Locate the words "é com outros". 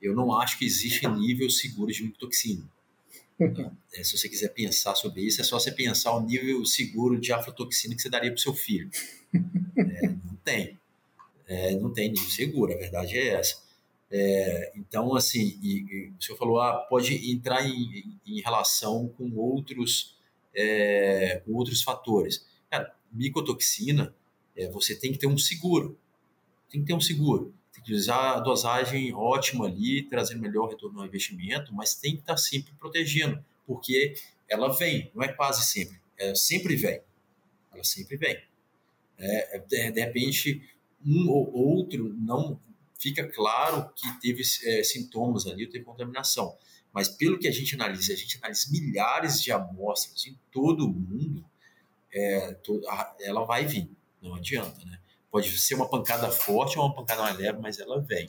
20.54-21.82